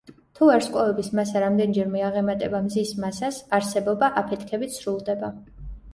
თუ 0.37 0.45
ვარსკვლავების 0.51 1.09
მასა 1.19 1.43
რამდენჯერმე 1.43 2.01
აღემატება 2.09 2.63
მზის 2.69 2.95
მასას, 3.05 3.41
არსებობა 3.59 4.11
აფეთქებით 4.23 4.79
სრულდება. 4.79 5.35